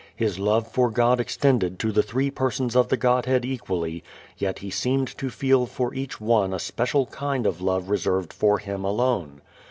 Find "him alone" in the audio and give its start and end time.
8.57-9.43